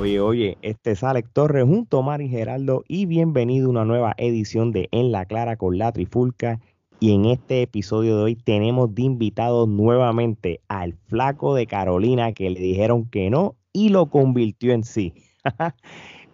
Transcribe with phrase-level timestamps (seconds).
[0.00, 4.14] oye, oye, este es Alex Torres junto a Mari Geraldo y bienvenido a una nueva
[4.16, 6.60] edición de En la Clara con la Trifulca.
[7.00, 12.50] Y en este episodio de hoy tenemos de invitado nuevamente al flaco de Carolina que
[12.50, 15.12] le dijeron que no y lo convirtió en sí.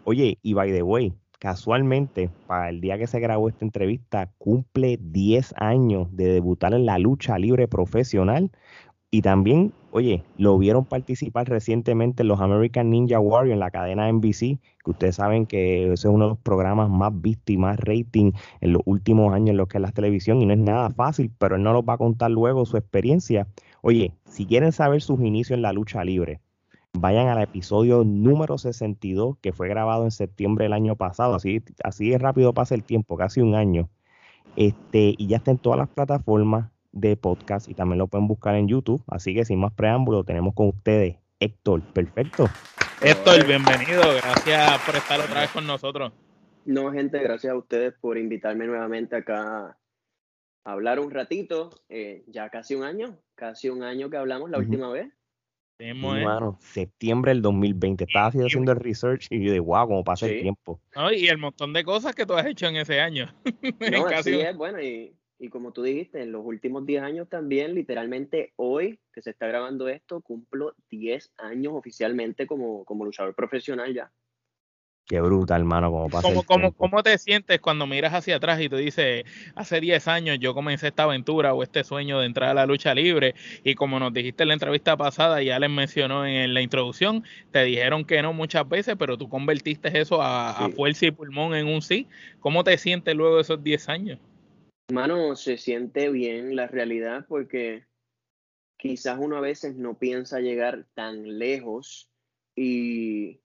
[0.04, 4.98] oye, y by the way, casualmente, para el día que se grabó esta entrevista, cumple
[5.00, 8.50] 10 años de debutar en la lucha libre profesional
[9.10, 14.10] y también, oye, lo vieron participar recientemente en los American Ninja Warrior en la cadena
[14.10, 17.78] NBC, que ustedes saben que ese es uno de los programas más vistos y más
[17.78, 20.90] rating en los últimos años en lo que es la televisión y no es nada
[20.90, 23.46] fácil, pero él no nos va a contar luego su experiencia.
[23.82, 26.40] Oye, si quieren saber sus inicios en la lucha libre,
[26.92, 32.12] vayan al episodio número 62 que fue grabado en septiembre del año pasado, así, así
[32.12, 33.88] es rápido pasa el tiempo, casi un año.
[34.56, 38.54] Este, y ya está en todas las plataformas, de podcast y también lo pueden buscar
[38.54, 39.02] en YouTube.
[39.06, 41.82] Así que sin más preámbulo, tenemos con ustedes Héctor.
[41.92, 42.46] Perfecto.
[43.00, 44.02] Héctor, bienvenido.
[44.22, 46.12] Gracias por estar otra vez con nosotros.
[46.66, 49.78] No, gente, gracias a ustedes por invitarme nuevamente acá
[50.64, 51.70] a hablar un ratito.
[51.88, 55.10] Eh, ya casi un año, casi un año que hablamos la última vez.
[55.98, 58.04] Bueno, septiembre del 2020.
[58.04, 60.80] Estaba haciendo el research y yo de wow, cómo pasa el tiempo.
[61.16, 63.32] y el montón de cosas que tú has hecho en ese año.
[63.90, 67.74] No, así es, bueno, y y como tú dijiste, en los últimos 10 años también,
[67.74, 73.92] literalmente hoy que se está grabando esto, cumplo 10 años oficialmente como, como luchador profesional
[73.94, 74.12] ya.
[75.06, 76.28] Qué bruta, hermano, como pasa.
[76.46, 79.24] ¿Cómo, ¿Cómo, te sientes cuando miras hacia atrás y tú dices,
[79.56, 82.94] hace 10 años yo comencé esta aventura o este sueño de entrar a la lucha
[82.94, 83.34] libre?
[83.64, 87.64] Y como nos dijiste en la entrevista pasada, ya les mencionó en la introducción, te
[87.64, 91.66] dijeron que no muchas veces, pero tú convertiste eso a, a fuerza y pulmón en
[91.66, 92.06] un sí.
[92.40, 94.18] ¿Cómo te sientes luego de esos 10 años?
[94.92, 97.86] Mano, se siente bien la realidad porque
[98.76, 102.10] quizás uno a veces no piensa llegar tan lejos
[102.56, 103.40] y,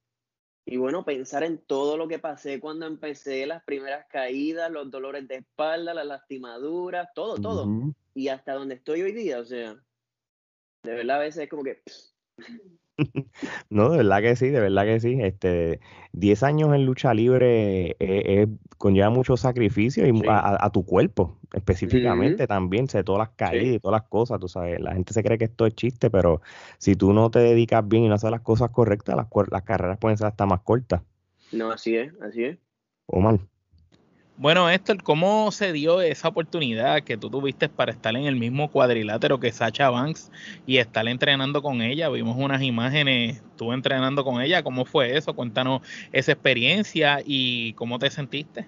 [0.66, 5.28] y bueno, pensar en todo lo que pasé cuando empecé, las primeras caídas, los dolores
[5.28, 7.70] de espalda, las lastimaduras, todo, todo.
[8.14, 9.76] Y hasta donde estoy hoy día, o sea,
[10.84, 11.82] de verdad a veces es como que...
[13.70, 15.18] no, de verdad que sí, de verdad que sí.
[15.22, 15.80] Este,
[16.14, 18.48] 10 años en lucha libre eh, eh,
[18.78, 24.02] conlleva mucho sacrificio y a, tu cuerpo específicamente también, sé todas las caídas y todas
[24.02, 26.42] las cosas, tú sabes, la gente se cree que esto es chiste, pero
[26.78, 29.98] si tú no te dedicas bien y no haces las cosas correctas, las, las carreras
[29.98, 31.02] pueden ser hasta más cortas.
[31.52, 32.58] No, así es, así es.
[33.06, 33.40] O mal.
[34.38, 38.70] Bueno, Héctor, ¿cómo se dio esa oportunidad que tú tuviste para estar en el mismo
[38.70, 40.30] cuadrilátero que Sacha Banks
[40.66, 42.10] y estar entrenando con ella?
[42.10, 45.34] Vimos unas imágenes, tú entrenando con ella, ¿cómo fue eso?
[45.34, 48.66] Cuéntanos esa experiencia y cómo te sentiste.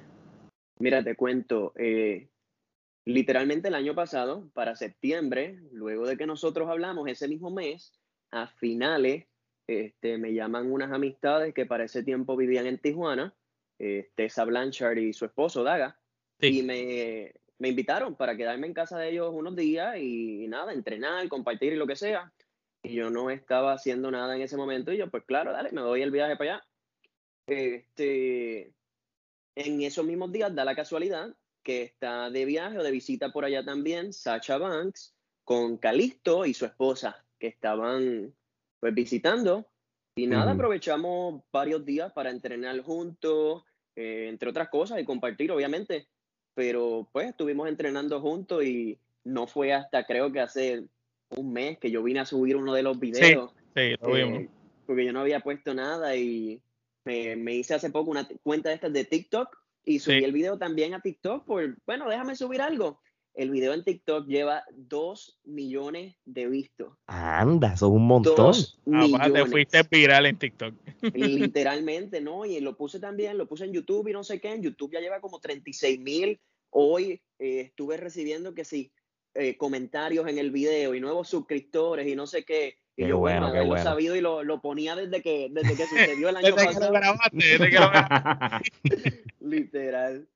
[0.79, 2.29] Mira, te cuento, eh,
[3.03, 7.91] literalmente el año pasado, para septiembre, luego de que nosotros hablamos ese mismo mes,
[8.31, 9.25] a finales,
[9.67, 13.35] este, me llaman unas amistades que para ese tiempo vivían en Tijuana
[13.79, 15.99] eh, Tessa Blanchard y su esposo Daga,
[16.39, 21.27] y me, me, invitaron para quedarme en casa de ellos unos días y, nada, entrenar,
[21.29, 22.31] compartir y lo que sea.
[22.83, 25.81] Y yo no estaba haciendo nada en ese momento y yo, pues claro, dale, me
[25.81, 26.67] doy el viaje para allá.
[27.47, 28.73] Este,
[29.55, 33.45] en esos mismos días da la casualidad que está de viaje o de visita por
[33.45, 38.33] allá también Sacha Banks con Calisto y su esposa que estaban
[38.79, 39.67] pues visitando
[40.17, 43.63] y nada, aprovechamos varios días para entrenar juntos,
[43.97, 46.07] eh, entre otras cosas, y compartir, obviamente.
[46.53, 50.83] Pero pues estuvimos entrenando juntos y no fue hasta creo que hace
[51.35, 53.53] un mes que yo vine a subir uno de los videos.
[53.75, 54.41] Sí, lo vimos.
[54.41, 54.49] Eh,
[54.85, 56.61] porque yo no había puesto nada y
[57.05, 59.49] me, hice hace poco una cuenta de estas de TikTok
[59.83, 63.01] y subí el video también a TikTok por, bueno, déjame subir algo.
[63.37, 66.97] El video en TikTok lleva 2 millones de vistos.
[67.05, 68.35] Anda, eso es un montón.
[68.35, 70.73] Dos ah, te fuiste viral en TikTok.
[71.13, 72.45] Literalmente, ¿no?
[72.45, 74.53] Y lo puse también, lo puse en YouTube y no sé qué.
[74.53, 76.39] En YouTube ya lleva como 36 mil.
[76.71, 78.91] Hoy eh, estuve recibiendo que sí,
[79.35, 82.79] eh, comentarios en el video y nuevos suscriptores y no sé qué.
[82.95, 85.85] Y yo, bueno, bueno, lo sabido y lo, lo, ponía desde que, desde que
[86.17, 86.91] sucedió el año pasado.
[87.31, 88.61] desde que lo grabaste.
[89.39, 90.27] Literal.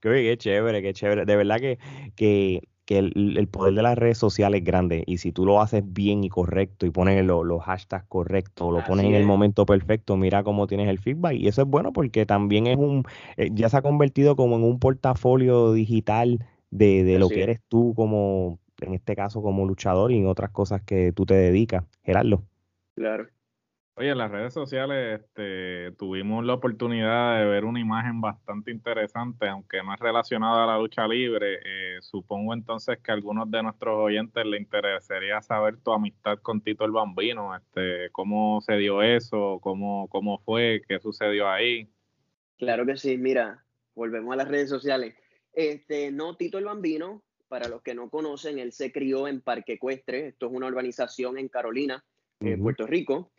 [0.00, 1.26] Qué, chévere, qué chévere.
[1.26, 1.78] De verdad que,
[2.16, 6.24] que, el, poder de las redes sociales es grande y si tú lo haces bien
[6.24, 10.66] y correcto y pones los hashtags correctos, lo pones en el momento perfecto, mira cómo
[10.66, 13.04] tienes el feedback y eso es bueno porque también es un,
[13.36, 17.60] eh, ya se ha convertido como en un portafolio digital de, de lo que eres
[17.68, 21.84] tú como, en este caso como luchador y en otras cosas que tú te dedicas.
[22.02, 22.42] Gerardo.
[22.96, 23.28] Claro.
[24.00, 29.46] Oye, en las redes sociales este, tuvimos la oportunidad de ver una imagen bastante interesante,
[29.46, 31.58] aunque no es relacionada a la lucha libre.
[31.62, 36.62] Eh, supongo entonces que a algunos de nuestros oyentes le interesaría saber tu amistad con
[36.62, 41.86] Tito el Bambino, este, cómo se dio eso, cómo, cómo fue, qué sucedió ahí.
[42.56, 45.14] Claro que sí, mira, volvemos a las redes sociales.
[45.52, 49.74] Este, no, Tito el Bambino, para los que no conocen, él se crió en Parque
[49.74, 52.02] Ecuestre, esto es una urbanización en Carolina,
[52.40, 53.30] en Puerto Rico.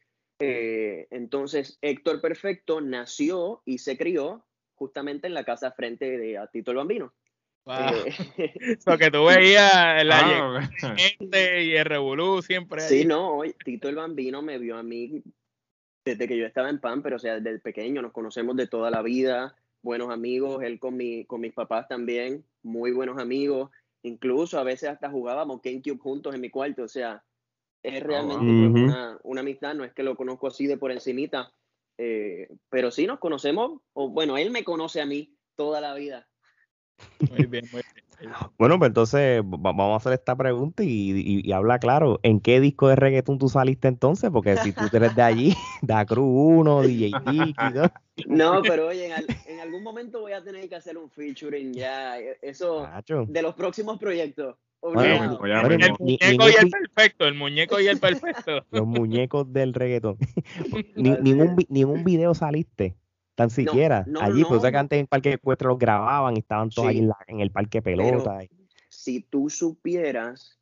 [0.44, 4.44] Eh, entonces, Héctor Perfecto nació y se crió
[4.76, 7.14] justamente en la casa frente de a Tito el Bambino.
[7.68, 12.82] Eh, Lo que tú veías la gente y el Revolú siempre.
[12.82, 15.22] Sí, no, Tito el Bambino me vio a mí
[16.04, 18.90] desde que yo estaba en PAN, pero o sea, desde pequeño nos conocemos de toda
[18.90, 23.70] la vida, buenos amigos, él con, mi, con mis papás también, muy buenos amigos,
[24.02, 27.24] incluso a veces hasta jugábamos GameCube juntos en mi cuarto, o sea,
[27.84, 31.52] es realmente pues, una, una, amistad, no es que lo conozco así de por encimita,
[31.98, 36.28] eh, pero sí nos conocemos, o bueno, él me conoce a mí toda la vida.
[37.30, 38.06] Muy bien, muy bien.
[38.58, 42.96] Bueno, pues entonces vamos a hacer esta pregunta y, habla claro, ¿en qué disco de
[42.96, 44.30] reggaetón tú saliste entonces?
[44.30, 47.54] Porque si tú eres de allí, Da Cruz 1, DJ Kiki,
[48.28, 49.12] No, pero oye,
[49.48, 52.88] en, algún momento voy a tener que hacer un featuring ya, e, eso
[53.28, 54.56] de los próximos proyectos.
[54.82, 58.66] El muñeco y el perfecto, el muñeco y el perfecto.
[58.72, 60.18] Los muñecos del reggaetón.
[60.96, 62.96] ningún, ningún video saliste
[63.36, 64.06] tan siquiera.
[64.20, 67.40] Allí, pues que antes en el parque de los grababan y estaban todos ahí en,
[67.40, 68.40] el parque pelota.
[68.90, 70.60] si tú supieras,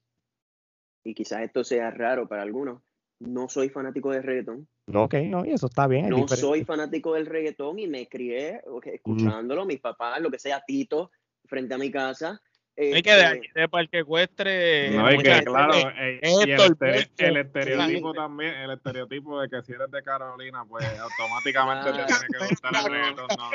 [1.04, 2.82] y quizás esto sea raro para algunos,
[3.20, 4.68] no soy fanático de reggaetón.
[4.88, 6.10] No, ok, no, y eso está bien.
[6.10, 11.12] No soy fanático del reggaetón y me crié escuchándolo, mis papás, lo que sea, Tito,
[11.46, 12.42] frente a mi casa.
[12.80, 14.92] Hay que de, este, de Parque Ecuestre.
[14.92, 20.02] No, hay que, claro, eh, el, estereotipo también, el estereotipo de que si eres de
[20.02, 23.28] Carolina, pues automáticamente te tiene que gustar el reggaetón.
[23.38, 23.52] No,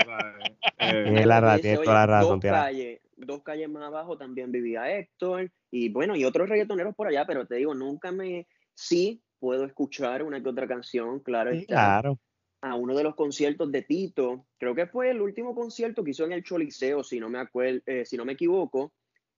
[0.78, 2.38] eh, la, la razón.
[2.40, 7.06] Dos calles, dos calles más abajo también vivía Héctor, y bueno, y otros reggaetoneros por
[7.06, 8.46] allá, pero te digo, nunca me.
[8.74, 11.52] Sí, puedo escuchar una que otra canción, claro.
[11.66, 12.18] claro.
[12.60, 16.24] A uno de los conciertos de Tito, creo que fue el último concierto que hizo
[16.24, 18.92] en el Choliseo, si no me, acuerdo, eh, si no me equivoco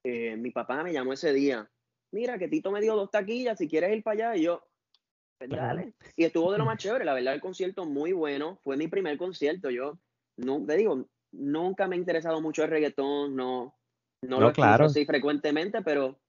[0.07, 1.69] eh, mi papá me llamó ese día,
[2.13, 4.65] mira que Tito me dio dos taquillas, si quieres ir para allá, y yo,
[5.39, 5.95] pues dale.
[6.15, 9.19] Y estuvo de lo más chévere, la verdad el concierto muy bueno, fue mi primer
[9.19, 9.99] concierto, yo,
[10.37, 13.75] no, te digo, nunca me ha interesado mucho el reggaetón, no,
[14.23, 14.85] no, lo claro.
[14.85, 16.21] así frecuentemente, pero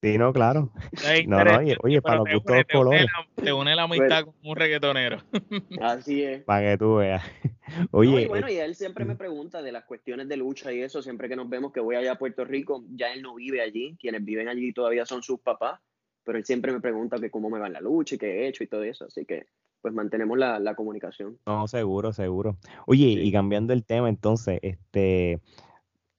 [0.00, 0.70] Sí, no, claro.
[1.26, 3.06] No, no, oye, para los gustos colores.
[3.34, 5.18] Te une la amistad con un reggaetonero.
[5.80, 6.42] Así es.
[6.44, 7.22] Para que tú veas.
[7.90, 8.22] Oye.
[8.22, 11.28] y bueno, y él siempre me pregunta de las cuestiones de lucha y eso, siempre
[11.28, 14.24] que nos vemos que voy allá a Puerto Rico, ya él no vive allí, quienes
[14.24, 15.80] viven allí todavía son sus papás,
[16.24, 18.48] pero él siempre me pregunta que cómo me va en la lucha y qué he
[18.48, 19.46] hecho y todo eso, así que
[19.82, 21.38] pues mantenemos la, la comunicación.
[21.46, 22.56] No, seguro, seguro.
[22.86, 25.40] Oye, y cambiando el tema entonces, este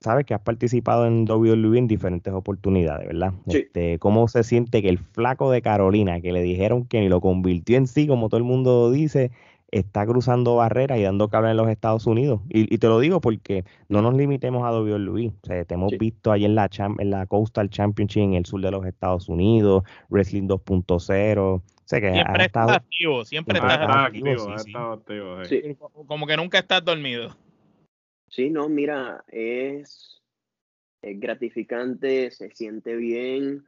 [0.01, 3.34] sabes que has participado en WWE en diferentes oportunidades, ¿verdad?
[3.48, 7.22] Este, ¿Cómo se siente que el flaco de Carolina, que le dijeron que ni lo
[7.22, 9.31] convirtió en sí, como todo el mundo dice,
[9.72, 12.40] está cruzando barreras y dando cable en los Estados Unidos?
[12.50, 15.34] Y, te lo digo porque no nos limitemos a WWE.
[15.42, 16.69] O sea, te hemos visto ahí en la,
[17.00, 21.62] en la Coastal Championship en el sur de los Estados Unidos, Wrestling 2.0.
[21.86, 24.48] siempre estás activo, siempre estás activo.
[26.07, 27.36] Como que nunca estás dormido.
[28.30, 30.21] Sí, no, mira, es,
[31.02, 33.66] gratificante, se siente bien.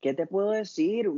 [0.00, 1.10] ¿Qué te puedo decir?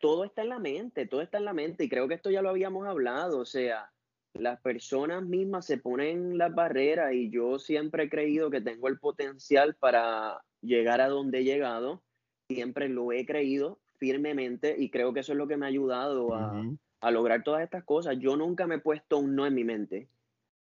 [0.00, 2.42] Todo está en la mente, todo está en la mente y creo que esto ya
[2.42, 3.92] lo habíamos hablado, o sea,
[4.32, 8.98] las personas mismas se ponen las barreras y yo siempre he creído que tengo el
[8.98, 12.02] potencial para llegar a donde he llegado,
[12.48, 16.34] siempre lo he creído firmemente y creo que eso es lo que me ha ayudado
[16.34, 16.64] a,
[17.00, 18.16] a lograr todas estas cosas.
[18.18, 20.08] Yo nunca me he puesto un no en mi mente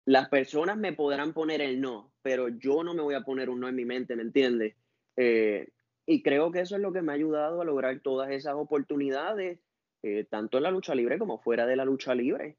[0.09, 3.59] las personas me podrán poner el no, pero yo no me voy a poner un
[3.59, 4.73] no en mi mente, ¿me entiendes?
[5.15, 5.69] Eh,
[6.07, 9.59] y creo que eso es lo que me ha ayudado a lograr todas esas oportunidades,
[10.01, 12.57] eh, tanto en la lucha libre como fuera de la lucha libre.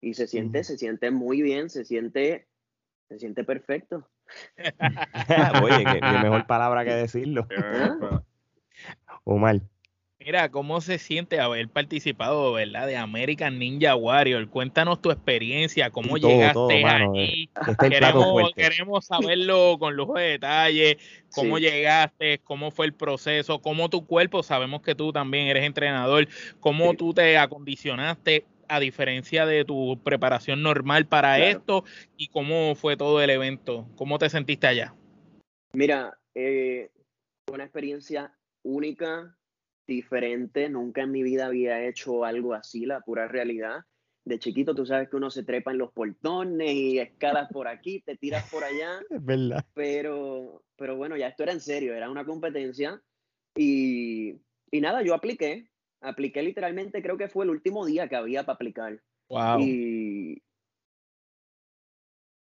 [0.00, 2.48] Y se siente, se siente muy bien, se siente,
[3.08, 4.08] se siente perfecto.
[5.62, 7.46] Oye, qué, mejor palabra que decirlo.
[9.22, 9.60] Omar.
[10.28, 14.46] Mira, ¿cómo se siente haber participado, verdad, de American Ninja Warrior?
[14.50, 17.48] Cuéntanos tu experiencia, cómo llegaste ahí.
[17.66, 20.98] Eh, queremos, queremos, saberlo con lujo de detalle,
[21.34, 26.28] cómo llegaste, cómo fue el proceso, cómo tu cuerpo, sabemos que tú también eres entrenador,
[26.60, 31.84] cómo tú te acondicionaste a diferencia de tu preparación normal para esto
[32.18, 34.94] y cómo fue todo el evento, cómo te sentiste allá.
[35.72, 36.90] Mira, eh,
[37.46, 39.37] fue una experiencia única,
[39.88, 40.68] diferente.
[40.68, 43.80] Nunca en mi vida había hecho algo así, la pura realidad.
[44.24, 48.02] De chiquito, tú sabes que uno se trepa en los portones y escalas por aquí,
[48.02, 49.00] te tiras por allá.
[49.10, 49.64] Es verdad.
[49.74, 53.02] Pero, pero bueno, ya esto era en serio, era una competencia.
[53.56, 54.34] Y,
[54.70, 55.70] y nada, yo apliqué.
[56.00, 59.02] Apliqué literalmente, creo que fue el último día que había para aplicar.
[59.28, 59.60] Wow.
[59.60, 60.42] Y,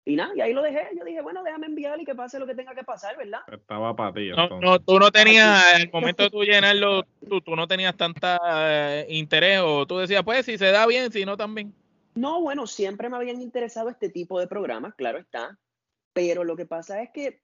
[0.08, 0.88] y nada, y ahí lo dejé.
[0.96, 3.40] Yo dije, bueno, déjame enviar y que pase lo que tenga que pasar, ¿verdad?
[3.52, 4.30] Estaba para ti.
[4.30, 4.70] No, entonces.
[4.70, 8.38] no, tú no tenías, al momento de tú llenarlo, tú, tú no tenías tanta
[9.02, 11.74] eh, interés o tú decías, pues si se da bien, si no también.
[12.14, 15.58] No, bueno, siempre me habían interesado este tipo de programas, claro está.
[16.14, 17.42] Pero lo que pasa es que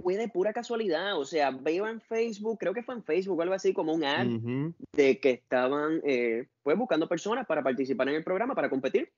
[0.00, 1.18] fue de pura casualidad.
[1.18, 4.04] O sea, veo en Facebook, creo que fue en Facebook o algo así, como un
[4.04, 4.74] ad Ujú.
[4.92, 9.10] de que estaban eh, pues buscando personas para participar en el programa, para competir.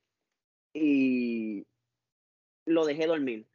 [0.73, 1.65] Y
[2.65, 3.47] lo dejé dormir.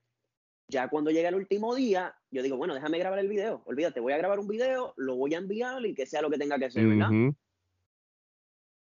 [0.68, 3.62] Ya cuando llega el último día, yo digo, bueno, déjame grabar el video.
[3.66, 6.38] Olvídate, voy a grabar un video, lo voy a enviar y que sea lo que
[6.38, 7.10] tenga que ser, ¿verdad?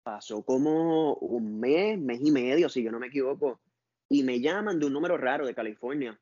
[0.03, 3.59] Pasó como un mes, mes y medio, si yo no me equivoco,
[4.07, 6.19] y me llaman de un número raro de California.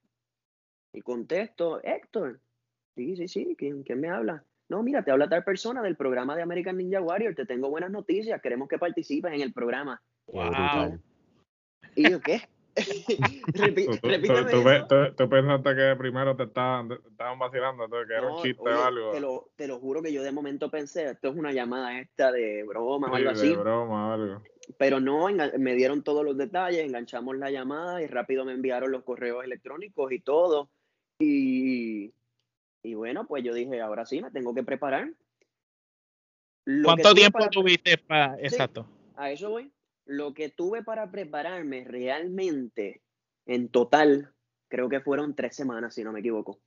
[0.94, 2.40] Y contesto, Héctor,
[2.96, 4.46] sí, sí, sí, ¿quién, quién me habla?
[4.70, 7.92] No, mira, te habla tal persona del programa de American Ninja Warrior, te tengo buenas
[7.92, 10.02] noticias, queremos que participes en el programa.
[10.26, 11.02] Brutal.
[11.96, 12.42] Y yo, ¿qué?
[15.16, 18.74] Tú, pensaste que primero te estaban, te estaban vacilando, que era No, un chiste oye,
[18.74, 19.12] o algo.
[19.12, 22.32] Te lo, te lo juro que yo de momento pensé, esto es una llamada esta
[22.32, 23.56] de broma o algo de así.
[23.56, 24.42] broma o algo.
[24.78, 25.28] pero no,
[25.60, 30.12] me dieron todos los detalles, enganchamos la llamada y rápido me enviaron los correos electrónicos
[30.12, 30.70] y todo.
[31.20, 32.12] Y,
[32.82, 35.10] y bueno, pues yo dije, ahora sí, me tengo que preparar.
[36.66, 38.88] Lo ¿Cuánto tiempo para- tuviste para, exacto?
[39.16, 39.72] A eso voy.
[40.06, 43.02] Lo que tuve para prepararme realmente,
[43.46, 44.34] en total,
[44.70, 46.60] creo que fueron tres semanas, si no me equivoco.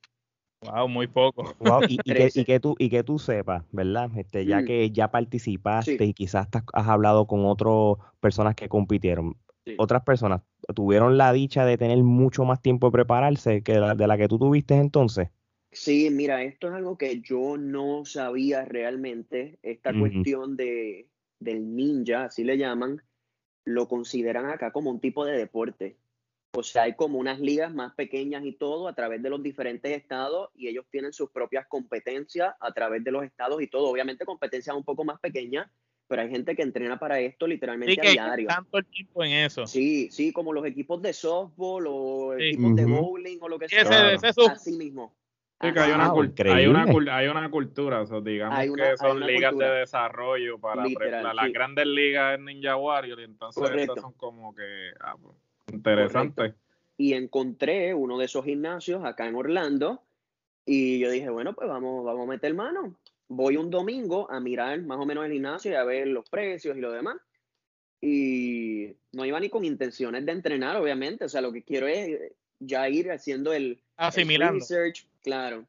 [0.61, 1.55] Wow, muy poco.
[1.59, 4.09] Wow, y, y que, y que tú, y que tú sepas, ¿verdad?
[4.17, 4.65] Este, ya Mm.
[4.65, 6.03] que ya participaste Sí.
[6.03, 9.75] y quizás has- hablado con otras personas que compitieron, Sí.
[9.77, 10.41] otras personas
[10.73, 14.27] tuvieron la dicha de tener mucho más tiempo de prepararse que la, de la que
[14.27, 15.29] tú tuviste entonces.
[15.71, 19.59] Sí, mira, esto es algo que yo no sabía realmente.
[19.61, 21.07] Esta cuestión de,
[21.39, 23.03] del ninja, así le llaman,
[23.67, 25.97] lo consideran acá como un tipo de deporte.
[26.53, 29.91] O sea, hay como unas ligas más pequeñas y todo a través de los diferentes
[29.91, 33.89] estados y ellos tienen sus propias competencias a través de los estados y todo.
[33.89, 35.69] Obviamente competencias un poco más pequeñas,
[36.07, 38.47] pero hay gente que entrena para esto literalmente Sí, a que diario.
[38.47, 39.67] tanto el tiempo en eso.
[39.67, 42.45] Sí, sí, como los equipos de softball o Sí.
[42.45, 43.81] equipos de bowling o lo que Sí, sea.
[43.81, 44.09] ese, Claro.
[44.15, 45.13] ese es su- Así mismo.
[45.59, 46.21] Sí, que hay una, Wow,
[46.53, 46.85] hay una,
[47.17, 49.73] hay una cultura, o sea, digamos Hay una- que son ligas cultura.
[49.73, 51.51] de desarrollo para Literal, la- las sí.
[51.51, 53.93] grandes ligas en Ninja Warrior y entonces Correcto.
[53.93, 55.35] estas son como que ah, pues,
[55.73, 56.53] interesante.
[56.97, 60.03] y encontré uno de esos gimnasios acá en Orlando
[60.65, 62.95] y yo dije, bueno, pues vamos, vamos a meter mano.
[63.27, 66.77] Voy un domingo a mirar más o menos el gimnasio y a ver los precios
[66.77, 67.17] y lo demás.
[67.99, 71.25] Y no iba ni con intenciones de entrenar, obviamente.
[71.25, 74.59] O sea, lo que quiero es ya ir haciendo el, el asimilando.
[74.59, 75.67] research, claro.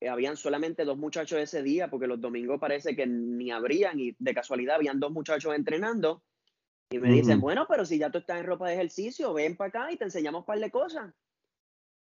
[0.00, 4.16] Eh, habían solamente dos muchachos ese día, porque los domingos parece que ni habrían, y
[4.18, 6.22] de casualidad habían dos muchachos entrenando.
[6.90, 9.68] Y me dicen, bueno, pero si ya tú estás en ropa de ejercicio, ven para
[9.68, 11.12] acá y te enseñamos un par de cosas.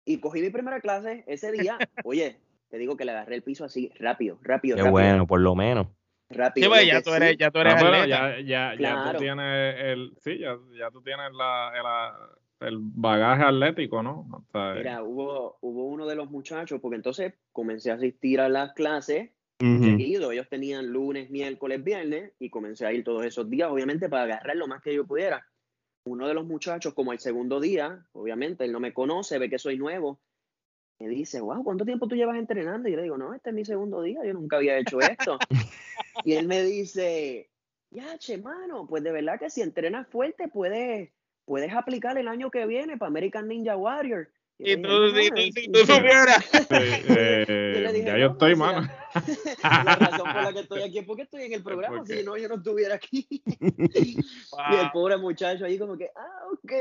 [0.06, 1.78] Y cogí mi primera clase ese día.
[2.06, 4.92] Oye, te digo que le agarré el piso así, rápido, rápido, Qué rápido.
[4.92, 5.88] bueno, por lo menos.
[6.30, 6.64] rápido.
[6.66, 8.08] Sí, pues, ya tú eres, sí- ya tú eres Ah, atleta.
[8.08, 9.12] ya, ya, ya Claro.
[9.12, 14.28] tú tienes el, sí, ya, ya tú tienes la, el, el bagaje atlético, ¿no?
[14.32, 18.50] O sea, Mira, hubo, hubo uno de los muchachos, porque entonces comencé a asistir a
[18.50, 19.84] las clases Ujú.
[19.84, 20.32] seguido.
[20.32, 24.56] Ellos tenían lunes, miércoles, viernes y comencé a ir todos esos días, obviamente, para agarrar
[24.56, 25.46] lo más que yo pudiera.
[26.04, 29.60] Uno de los muchachos, como el segundo día, obviamente, él no me conoce, ve que
[29.60, 30.20] soy nuevo,
[31.00, 32.88] me dice, wow, ¿cuánto tiempo tú llevas entrenando?
[32.88, 35.38] Y yo le digo, no, este es mi segundo día, yo nunca había hecho esto.
[36.26, 37.50] y él me dice,
[37.92, 41.12] ya, che, mano, pues de verdad que si entrenas fuerte puedes,
[41.46, 44.30] puedes aplicar el año que viene para American Ninja Warrior.
[44.58, 46.46] Y Y tú, dije, si, "No, tú- es- si tú supieras.
[46.46, 47.46] sí, eh,
[47.94, 48.88] Yo ya "No, yo estoy, o sea, mano.
[49.84, 51.64] la razón por la que estoy aquí es porque estoy en el
[52.04, 53.28] programa, si no, yo no estuviera aquí.
[53.94, 54.92] Y el Wow.
[54.94, 56.72] pobre muchacho ahí como que, ah, ok.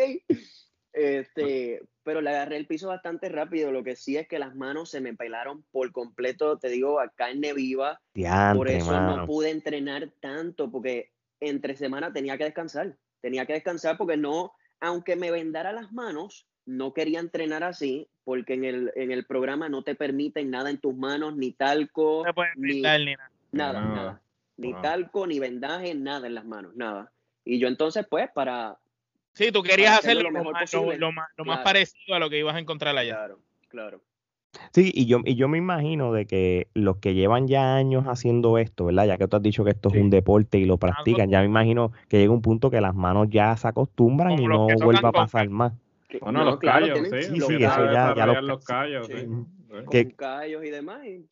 [0.93, 3.71] Este, pero le agarré el piso bastante rápido.
[3.73, 7.09] Lo que sí es que las manos se me pelaron por completo, te digo, a
[7.11, 7.95] carne viva.
[7.95, 9.17] Por Diantre, eso mano.
[9.19, 12.97] no pude entrenar tanto, porque entre semana tenía que descansar.
[13.21, 18.55] Tenía que descansar porque no, aunque me vendara las manos, no quería entrenar así, porque
[18.55, 22.33] en el, en el programa no te permiten nada en tus manos, ni talco, No
[22.57, 23.31] ni, brindar ni nada.
[23.53, 23.95] Nada, Nada.
[23.95, 24.23] nada.
[24.57, 24.83] Ni Wow.
[24.83, 27.11] talco, ni vendaje, nada en las manos, nada.
[27.45, 28.79] Y yo entonces, pues, para...
[29.33, 30.99] Sí, tú querías hacerlo lo, lo mejor más, lo- posible.
[30.99, 31.65] lo más, lo más Claro.
[31.65, 33.15] parecido a lo que ibas a encontrar allá.
[33.15, 34.03] Claro, claro.
[34.73, 38.59] Sí, y yo, y yo me imagino de que los que llevan ya años haciendo
[38.59, 39.07] esto, ¿verdad?
[39.07, 41.47] Ya que tú has dicho que esto es un deporte y lo practican, ya me
[41.47, 45.13] imagino que llega un punto que las manos ya se acostumbran y no vuelva a
[45.13, 45.73] pasar más.
[46.21, 49.29] Bueno, los callos, sí, sí, sí, eso ya, ya los, los callos, sí.
[49.87, 51.27] Con callos y demás, y.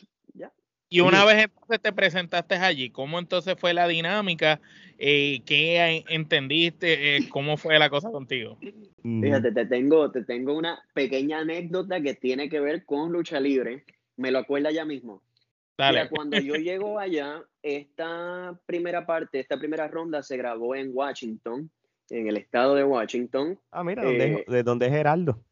[0.91, 4.61] Y una vez entonces te presentaste allí, ¿cómo entonces fue la dinámica?
[4.99, 7.17] Eh, ¿Qué entendiste?
[7.17, 8.59] Eh, ¿Cómo fue la cosa contigo?
[9.03, 13.85] Fíjate, te tengo, te tengo una pequeña anécdota que tiene que ver con lucha libre.
[14.17, 15.23] Me lo acuerda ya mismo.
[15.77, 16.01] Dale.
[16.01, 21.71] Mira, cuando yo llego allá, esta primera parte, esta primera ronda se grabó en Washington,
[22.09, 23.61] en el estado de Washington.
[23.71, 25.45] Ah, mira, ¿dónde, ¿de dónde es Geraldo?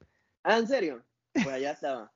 [0.43, 1.05] Ah, ¿en serio?
[1.33, 2.16] Pues allá estaba.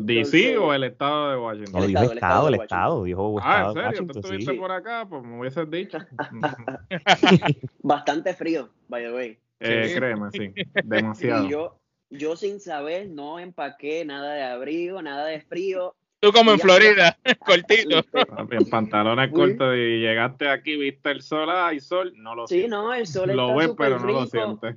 [0.00, 1.80] ¿DC o el estado de Washington?
[1.80, 4.06] No, dijo estado, el estado, el estado dijo Ah, ¿en serio?
[4.12, 4.58] ¿Tú estuviste sí.
[4.58, 5.06] por acá?
[5.08, 5.98] Pues me hubieses dicho.
[7.82, 9.38] Bastante frío, by the way.
[9.60, 9.94] Eh, Sí.
[9.94, 10.52] Créeme, sí.
[10.84, 11.44] Demasiado.
[11.46, 11.78] Y yo,
[12.10, 15.94] yo sin saber, no empaqué nada de abrigo, nada de frío.
[16.20, 16.62] Tú como en Ya.
[16.64, 18.00] Florida, cortito.
[18.52, 22.70] En pantalones cortos y llegaste aquí, viste el sol, hay sol, no lo Sí, sientes.
[22.70, 24.26] no, el sol Lo está ves, pero no lo rico.
[24.30, 24.76] sientes.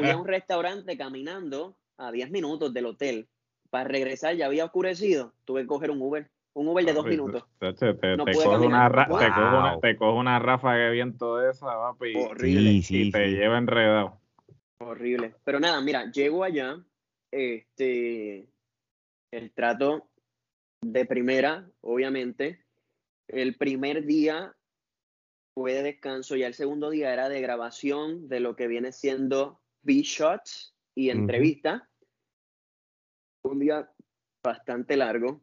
[0.00, 3.28] Fui a un restaurante caminando a 10 minutos del hotel.
[3.72, 5.32] Para regresar ya había oscurecido.
[5.46, 6.30] Tuve que coger un Uber.
[6.52, 7.42] Un Uber de dos minutos.
[7.58, 9.80] Te, te, No coge una te coge Wow.
[9.80, 12.70] te coge una ráfaga de viento de esa, papi, Horrible.
[12.70, 13.34] Sí, sí, y te sí.
[13.34, 14.20] lleva enredado.
[14.78, 15.36] Horrible.
[15.44, 16.84] Pero nada, mira, llego allá.
[17.30, 18.46] Este.
[19.30, 20.06] El trato
[20.82, 22.62] de primera, obviamente.
[23.26, 24.54] El primer día
[25.54, 26.36] fue de descanso.
[26.36, 31.88] Ya el segundo día era de grabación de lo que viene siendo B-Shots y entrevista.
[33.44, 33.90] Un día
[34.44, 35.40] bastante largo.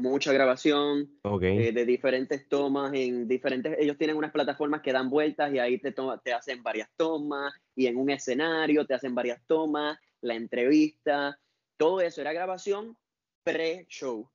[0.00, 1.18] Mucha grabación.
[1.60, 5.78] Eh, de diferentes tomas en diferentes ellos tienen unas plataformas que dan vueltas y ahí
[5.78, 10.34] te toma- te hacen varias tomas y en un escenario te hacen varias tomas la
[10.34, 11.38] entrevista
[11.76, 12.96] todo eso era grabación
[13.44, 14.28] pre-show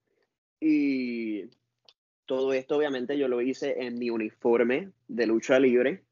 [0.59, 1.45] y
[2.25, 6.04] todo esto obviamente yo lo hice en mi uniforme de lucha libre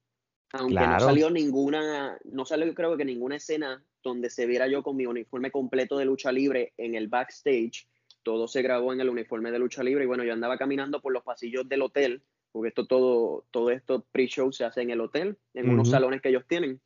[0.53, 0.93] aunque Claro.
[0.93, 5.05] no salió ninguna no salió creo que ninguna escena donde se viera yo con mi
[5.05, 7.87] uniforme completo de lucha libre en el backstage
[8.23, 11.13] todo se grabó en el uniforme de lucha libre y bueno, yo andaba caminando por
[11.13, 15.37] los pasillos del hotel, porque esto todo, todo esto pre-show se hace en el hotel,
[15.53, 16.81] en unos salones que ellos tienen.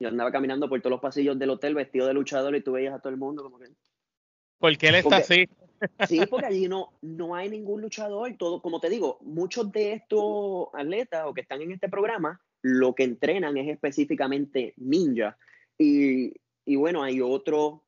[0.00, 2.94] Yo andaba caminando por todos los pasillos del hotel vestido de luchador y tú veías
[2.94, 3.66] a todo el mundo como que...
[4.58, 5.48] Porque él está así.
[6.08, 10.68] Sí, porque allí no, no hay ningún luchador, todo, como te digo, muchos de estos
[10.72, 15.36] atletas o que están en este programa, lo que entrenan es específicamente ninja.
[15.76, 17.80] Y, y bueno, hay otros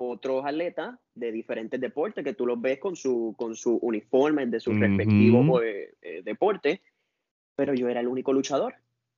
[0.00, 4.58] otros atletas de diferentes deportes que tú los ves con su, con su uniforme de
[4.58, 4.82] sus Ujú.
[4.82, 6.80] respectivos eh, eh, deportes,
[7.54, 8.74] pero yo era el único luchador.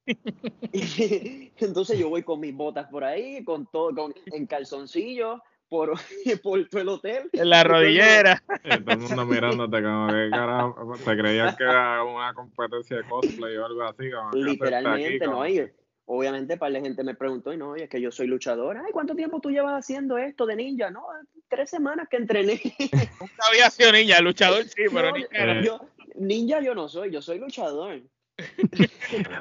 [0.73, 5.41] Entonces yo voy con mis botas por ahí, con todo, con, en calzoncillos,
[5.73, 5.93] por,
[6.43, 7.31] por todo el hotel.
[7.33, 8.43] En la rodillera.
[8.65, 13.03] Eh, todo el mundo mirándote como que carajo, te creías que era una competencia de
[13.05, 14.09] cosplay o algo así.
[14.11, 15.33] Como, ¿qué haces Literalmente, aquí?
[15.33, 15.49] ¿no?
[15.49, 15.69] Y
[16.05, 18.77] obviamente, para la gente me preguntó, y no, oye, es que yo soy luchador.
[18.77, 20.91] Ay, ¿cuánto tiempo tú llevas haciendo esto de ninja?
[20.91, 21.03] No,
[21.49, 22.61] tres semanas que entrené.
[23.21, 25.81] Nunca había sido ninja, luchador sí, pero No, ninja yo-
[26.15, 28.01] ninja yo no soy, yo soy luchador.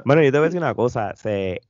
[0.05, 1.61] Bueno, yo te voy a decir una cosa, se,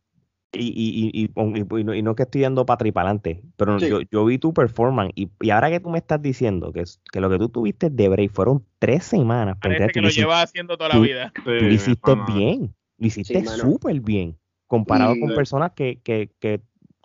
[0.54, 3.80] y, y, y, y, y- y no, y no que estoy dando para tripalante, pero
[3.80, 3.88] Sí.
[3.90, 7.22] yo, yo vi tu performance y, y ahora que tú me estás diciendo que, que
[7.22, 10.22] lo que tú tuviste de break fueron tres semanas, Parece que tú lo lo hiciste-
[10.22, 11.32] lleva haciendo toda la tú- vida.
[11.36, 14.38] Sí, tú lo hiciste bien, lo hiciste Sí, súper bien,
[14.68, 16.62] comparado con personas que, que, que,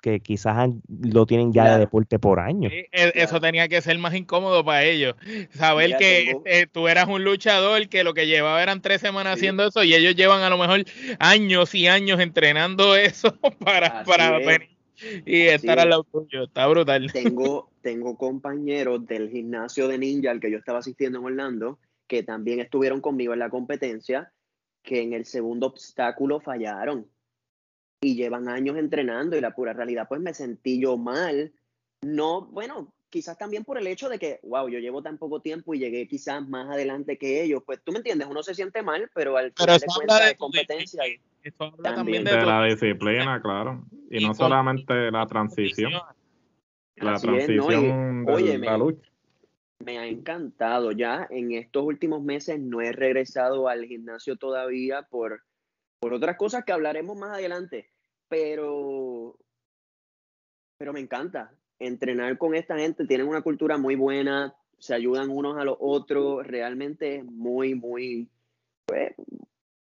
[0.07, 2.71] que quizás han- lo tienen ya de deporte por años.
[2.73, 5.17] Sí, e- Eso tenía que ser más incómodo para ellos.
[5.51, 9.35] Saber que tengo- eh, tú eras un luchador, que lo que llevaba eran tres semanas
[9.35, 9.41] Sí.
[9.41, 10.85] haciendo eso y ellos llevan a lo mejor
[11.19, 14.47] años y años entrenando eso para, Así para es.
[14.47, 14.69] venir
[15.27, 15.83] y estar es.
[15.83, 16.45] al lado tuyo.
[16.45, 17.11] Está brutal.
[17.13, 22.23] Tengo, tengo compañeros del gimnasio de ninja al que yo estaba asistiendo en Orlando, que
[22.23, 24.31] también estuvieron conmigo en la competencia,
[24.85, 27.09] que en el segundo obstáculo fallaron
[28.07, 31.53] y llevan años entrenando y la pura realidad pues me sentí yo mal.
[32.03, 35.75] No, bueno, quizás también por el hecho de que, wow, yo llevo tan poco tiempo
[35.75, 39.11] y llegué quizás más adelante que ellos, pues tú me entiendes, uno se siente mal,
[39.13, 41.03] pero al Pero final de cuentas de competencia.
[41.43, 43.85] Eso habla también de, De la disciplina, claro.
[44.09, 45.93] Y, Y no solamente la transición,
[46.97, 47.55] la Así es, ¿no?
[47.55, 49.11] Y, transición de óyeme, la lucha.
[49.85, 50.93] Me ha encantado.
[50.93, 55.43] Ya en estos últimos meses no he regresado al gimnasio todavía por,
[55.99, 57.91] por otras cosas que hablaremos más adelante.
[58.29, 59.37] Pero,
[60.79, 63.07] pero me encanta entrenar con esta gente.
[63.07, 66.47] Tienen una cultura muy buena, se ayudan unos a los otros.
[66.47, 68.29] Realmente es muy, muy
[68.87, 69.13] pues,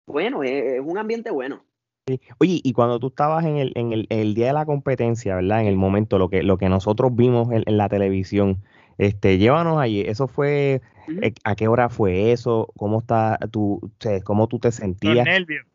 [0.06, 0.44] bueno.
[0.44, 1.64] Es, es un ambiente bueno.
[2.08, 2.22] Sí.
[2.38, 5.62] Oye, y cuando tú estabas en el, en el, el día de la competencia, ¿verdad?
[5.62, 8.62] En el momento, lo que, lo que nosotros vimos en, en la televisión,
[8.98, 10.02] Este, llévanos allí.
[10.02, 10.82] Eso fue,
[11.22, 12.72] eh, ¿a qué hora fue eso?
[12.78, 13.82] ¿Cómo está tú,
[14.24, 15.28] cómo tú te sentías?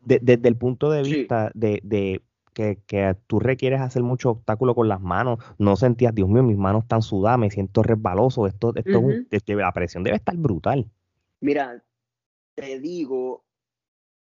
[0.03, 1.13] desde el punto de Sí.
[1.15, 2.21] vista de, de
[2.53, 6.57] que, que tú requieres hacer mucho obstáculo con las manos, no sentías, Dios mío, mis
[6.57, 9.27] manos están sudadas, me siento resbaloso, esto, esto es un- Ujú.
[9.31, 10.89] este, la presión debe estar brutal.
[11.39, 11.83] Mira,
[12.55, 13.43] te digo,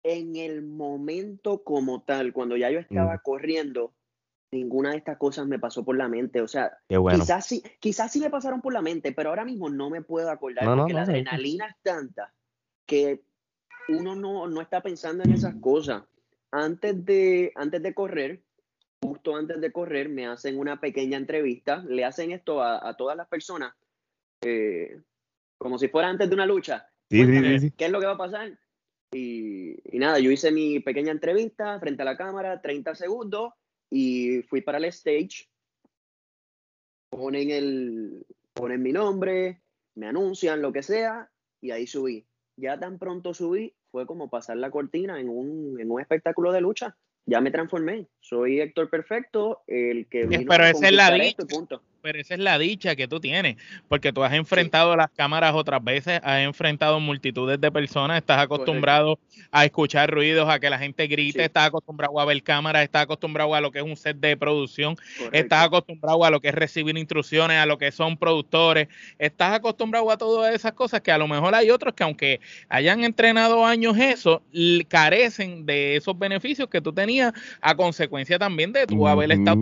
[0.02, 3.92] en el momento como tal, cuando ya yo estaba corriendo,
[4.52, 6.40] ninguna de estas cosas me pasó por la mente.
[6.40, 7.18] O sea, bueno.
[7.18, 10.30] quizás sí, quizás sí me pasaron por la mente, pero ahora mismo no me puedo
[10.30, 11.12] acordar No, no, porque la no, sí.
[11.12, 12.32] adrenalina es tanta
[12.86, 13.22] que
[13.88, 16.02] uno no, no está pensando en esas cosas.
[16.52, 18.42] Antes de, antes de correr,
[19.02, 21.84] justo antes de correr, me hacen una pequeña entrevista.
[21.88, 23.74] Le hacen esto a, a todas las personas,
[24.42, 25.00] eh,
[25.58, 26.88] como si fuera antes de una lucha.
[27.08, 27.74] Sí, sí, Cuéntame, sí, sí.
[27.76, 28.58] ¿Qué es lo que va a pasar?
[29.12, 33.52] Y, y nada, yo hice mi pequeña entrevista frente a la cámara, 30 segundos,
[33.90, 35.48] y fui para el stage.
[37.10, 39.62] Ponen, el, ponen mi nombre,
[39.96, 42.26] me anuncian lo que sea, y ahí subí.
[42.56, 46.60] Ya tan pronto subí, fue como pasar la cortina en un, en un espectáculo de
[46.60, 46.96] lucha.
[47.26, 48.08] Ya me transformé.
[48.20, 51.82] Soy Héctor Perfecto, el que vino pero a esa es la esto y punto.
[52.02, 53.56] Pero esa es la dicha que tú tienes,
[53.88, 59.18] porque tú has enfrentado las cámaras otras veces, has enfrentado multitudes de personas, estás acostumbrado
[59.50, 61.44] a escuchar ruidos, a que la gente grite, Sí.
[61.44, 64.96] estás acostumbrado a ver cámaras, estás acostumbrado a lo que es un set de producción,
[64.96, 65.36] Correcto.
[65.38, 70.10] estás acostumbrado a lo que es recibir instrucciones, a lo que son productores, estás acostumbrado
[70.10, 73.96] a todas esas cosas que a lo mejor hay otros que aunque hayan entrenado años
[73.98, 74.42] eso,
[74.88, 79.60] carecen de esos beneficios que tú tenías a consecuencia también de tú haber estado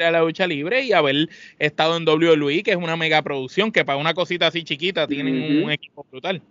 [0.00, 0.08] Ujú.
[0.08, 3.84] a la lucha libre y haber estado en WWE, que es una mega producción, que
[3.84, 6.42] para una cosita así chiquita tienen un equipo brutal.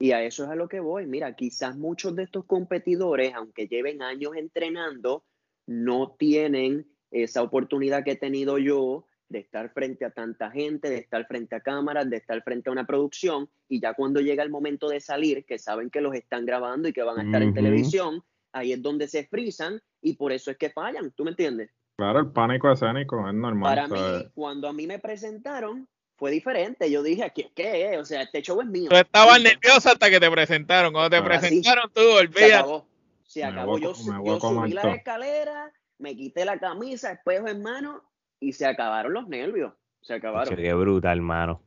[0.00, 1.06] Y a eso es a lo que voy.
[1.06, 5.24] Mira, quizás muchos de estos competidores, aunque lleven años entrenando,
[5.66, 10.98] no tienen esa oportunidad que he tenido yo de estar frente a tanta gente, de
[10.98, 14.50] estar frente a cámaras, de estar frente a una producción, y ya cuando llega el
[14.50, 17.52] momento de salir, que saben que los están grabando y que van a estar en
[17.52, 18.22] televisión,
[18.52, 21.70] ahí es donde se frisan y por eso es que fallan, ¿tú me entiendes?
[21.98, 23.74] Claro, el pánico escénico es normal.
[23.74, 24.24] Para ¿sabes?
[24.26, 26.88] mí, cuando a mí me presentaron, fue diferente.
[26.88, 27.98] Yo dije, ¿qué, qué es?
[27.98, 28.88] O sea, este show es mío.
[28.88, 30.92] Tú estabas nervioso hasta que te presentaron.
[30.92, 31.26] Cuando te Ah, sí.
[31.26, 32.54] presentaron, tú Se olvídate.
[32.54, 32.86] acabó.
[33.24, 33.72] Se acabó.
[33.72, 34.92] voy a Yo, subí la todo.
[34.94, 38.04] escalera, me quité la camisa, espejo en mano
[38.38, 39.72] y se acabaron los nervios.
[40.00, 40.54] Se acabaron.
[40.54, 41.62] Qué brutal, hermano.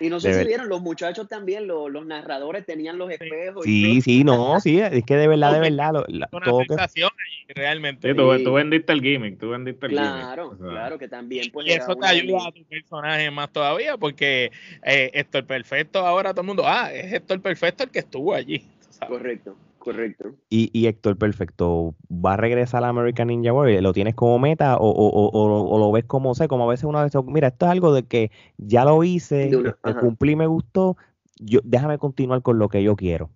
[0.00, 3.66] Y no sé de si vieron, los muchachos también, los, los narradores tenían los espejos.
[3.66, 4.02] y Sí, todo.
[4.02, 7.10] sí, no, sí, es que de verdad, de verdad, lo- la- Una todo que sensación
[7.10, 8.08] allí, realmente.
[8.10, 10.60] Sí, tú, tú vendiste el gimmick, tú vendiste el Claro, gimmick.
[10.60, 11.50] o sea, claro, que también.
[11.52, 14.50] Pues, y eso te ayuda a tu personaje más todavía, porque
[14.82, 18.66] eh, Héctor Perfecto ahora todo el mundo, ah, es Héctor Perfecto el que estuvo allí.
[19.06, 20.34] Correcto, correcto.
[20.48, 23.82] Y, y Héctor Perfecto, ¿va a regresar a American Ninja Warrior?
[23.82, 26.70] ¿Lo tienes como meta o, o, o, o- o lo ves como, sé, como a
[26.70, 30.00] veces una vez, mira, esto es algo de que ya lo hice, una- ajá.
[30.00, 30.96] cumplí, me gustó,
[31.40, 33.30] yo, déjame continuar con lo que yo quiero.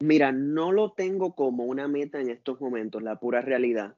[0.00, 3.94] Mira, no lo tengo como una meta en estos momentos, la pura realidad.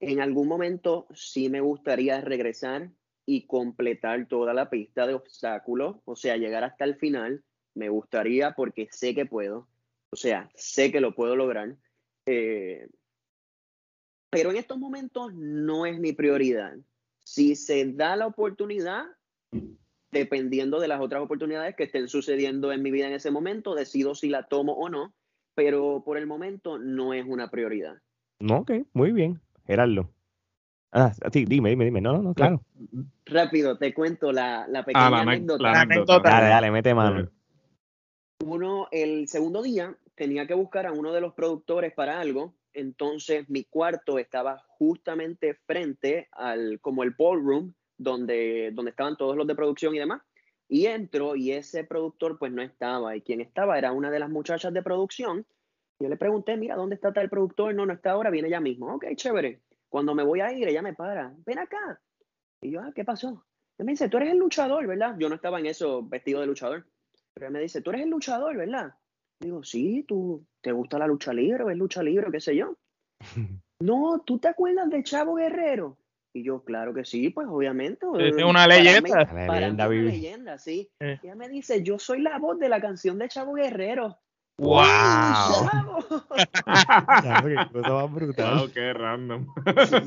[0.00, 2.90] En algún momento sí me gustaría regresar
[3.26, 7.44] y completar toda la pista de obstáculos, o sea, llegar hasta el final.
[7.74, 9.68] Me gustaría porque sé que puedo,
[10.12, 11.74] o sea, sé que lo puedo lograr.
[12.26, 12.86] Eh,
[14.30, 16.74] pero en estos momentos no es mi prioridad.
[17.24, 19.04] Si se da la oportunidad,
[20.10, 24.14] dependiendo de las otras oportunidades que estén sucediendo en mi vida en ese momento, decido
[24.14, 25.14] si la tomo o no,
[25.54, 27.96] pero por el momento no es una prioridad.
[28.38, 30.10] No, ok, muy bien, Gerardo.
[30.90, 32.00] Ah, sí, dime, dime, dime.
[32.02, 32.62] No, no, no, claro.
[33.24, 35.62] Rápido, te cuento la, la pequeña Ah, la, anécdota.
[35.62, 36.12] la La anécdota.
[36.14, 36.30] anécdota.
[36.30, 37.30] Dale, dale, mete mano.
[38.44, 43.48] Uno, el segundo día tenía que buscar a uno de los productores para algo, entonces
[43.48, 49.54] mi cuarto estaba justamente frente al, como el ballroom, donde, donde estaban todos los de
[49.54, 50.22] producción y demás.
[50.68, 54.30] Y entro y ese productor pues no estaba, y quien estaba era una de las
[54.30, 55.46] muchachas de producción.
[55.98, 57.74] Yo le pregunté, mira, ¿dónde está tal productor?
[57.74, 58.94] No, no está ahora, viene ya mismo.
[58.94, 59.60] Ok, chévere.
[59.88, 62.00] Cuando me voy a ir, ella me para, ven acá.
[62.62, 63.44] Y yo, ah, ¿qué pasó?
[63.78, 65.16] Y me dice, tú eres el luchador, ¿verdad?
[65.18, 66.86] Yo no estaba en eso vestido de luchador.
[67.34, 68.94] Pero él me dice, tú eres el luchador, ¿verdad?
[69.42, 71.64] Digo, sí, tú, ¿te gusta la lucha libre?
[71.64, 72.28] ¿Ves lucha libre?
[72.30, 72.76] ¿Qué sé yo?
[73.80, 75.98] no, ¿tú te acuerdas de Chavo Guerrero?
[76.34, 78.06] Y yo, claro que sí, pues obviamente.
[78.16, 79.00] Sí, eh, una para leyenda.
[79.02, 80.88] mí- La para leyenda, mí una leyenda, sí.
[81.00, 81.18] Eh.
[81.22, 84.16] Ella me dice, yo soy la voz de la canción de Chavo Guerrero.
[84.58, 84.82] ¡Wow!
[84.84, 85.98] Chavo!
[86.64, 88.58] Claro, qué cosa más brutal.
[88.58, 89.46] Wow, qué random.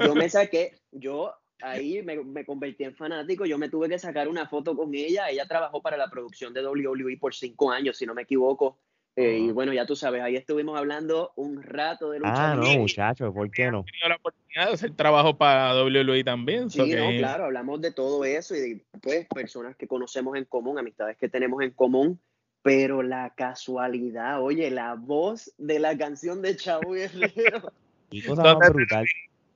[0.03, 4.27] yo me saqué, yo ahí me, me convertí en fanático, yo me tuve que sacar
[4.27, 8.05] una foto con ella, ella trabajó para la producción de WWE por cinco años, si
[8.05, 8.79] no me equivoco,
[9.17, 12.79] Eh, y bueno, ya tú sabes, ahí estuvimos hablando un rato de lucha Ah, no,
[12.79, 13.83] muchachos, ¿por qué no?
[13.85, 16.69] Tenido la oportunidad de hacer trabajo para WWE también.
[16.69, 20.35] so Sí, que- no, claro, hablamos de todo eso y de pues personas que conocemos
[20.35, 22.19] en común, amistades que tenemos en común,
[22.61, 27.71] pero la casualidad, oye, la voz de la canción de Chavo Guerrero,
[28.11, 29.05] Y cosa más ¿Dónde- brutal.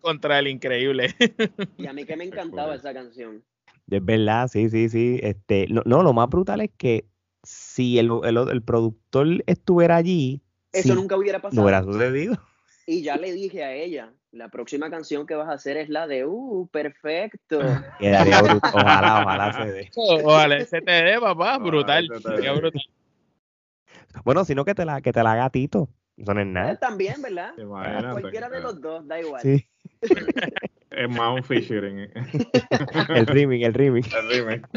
[0.02, 1.14] Contra el increíble.
[1.78, 3.44] y a mí que me encantaba esa canción.
[3.92, 5.20] Es verdad, sí, sí, sí.
[5.22, 7.04] Este, no, no, lo más brutal es que
[7.44, 11.62] si el, el, el productor estuviera allí, Eso nunca hubiera no pasado.
[11.64, 12.38] hubiera sucedido.
[12.86, 16.08] Y ya le dije a ella, la próxima canción que vas a hacer es la
[16.08, 17.60] de Uh, perfecto.
[18.00, 18.72] Quedaría brutal.
[18.74, 19.92] Ojalá, ojalá se dé.
[19.96, 21.58] Ojalá ese te dé, papá.
[21.58, 22.08] Ojalá Brutal.
[22.08, 22.72] brutal.
[24.24, 25.90] Bueno, sino que te la, que te la haga Tito.
[26.18, 26.76] Eso no es Él nada.
[26.78, 27.52] también, ¿verdad?
[27.58, 29.42] Imagínate, Cualquiera de los dos, da igual.
[29.42, 29.66] Sí,
[30.92, 32.00] Es más un featuring.
[33.16, 34.70] el remix, el remix, El remix.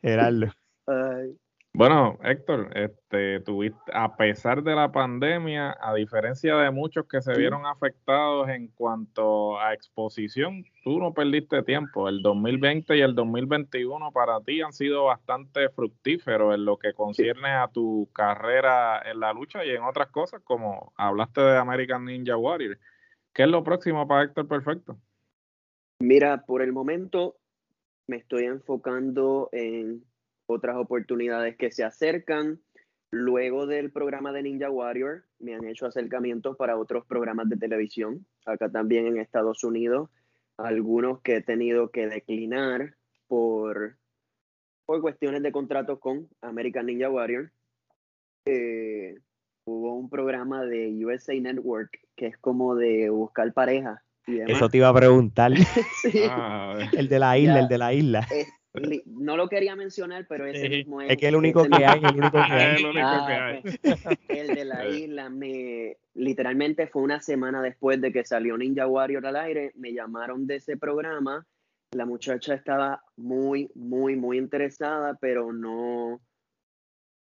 [0.00, 0.46] Gerardo.
[0.86, 1.36] Ay.
[1.78, 7.36] Bueno, Héctor, este, tuviste, a pesar de la pandemia, a diferencia de muchos que se
[7.36, 12.08] vieron afectados en cuanto a exposición, tú no perdiste tiempo.
[12.08, 17.50] El 2020 y el 2021 para ti han sido bastante fructíferos en lo que concierne
[17.50, 22.38] a tu carrera en la lucha y en otras cosas, como hablaste de American Ninja
[22.38, 22.78] Warrior.
[23.34, 24.96] ¿Qué es lo próximo para Héctor Perfecto?
[26.00, 27.36] Mira, por el momento
[28.06, 30.02] me estoy enfocando en
[30.46, 32.60] otras oportunidades que se acercan.
[33.12, 38.26] Luego del programa de Ninja Warrior, me han hecho acercamientos para otros programas de televisión,
[38.44, 40.10] acá también en Estados Unidos,
[40.56, 42.94] algunos que he tenido que declinar
[43.28, 43.96] por,
[44.84, 47.52] por cuestiones de contratos con American Ninja Warrior.
[48.44, 49.18] Eh,
[49.66, 54.56] hubo un programa de USA Network que es como de buscar pareja y demás.
[54.56, 55.52] Eso te iba a preguntar.
[56.02, 56.22] Sí.
[56.28, 57.60] Ah, El de la isla, Ya.
[57.60, 58.26] el de la isla.
[58.80, 60.68] Li- no lo quería mencionar, pero ese Sí.
[60.68, 61.10] mismo es.
[61.10, 62.76] Es que el único que mismo- hay, el único que es hay.
[62.76, 63.60] el único que Ah, hay.
[63.62, 64.98] pues, el de la Eh.
[65.00, 69.92] isla me literalmente fue una semana después de que salió Ninja Warrior al aire, me
[69.92, 71.46] llamaron de ese programa.
[71.92, 76.20] La muchacha estaba muy, muy, muy interesada, pero no,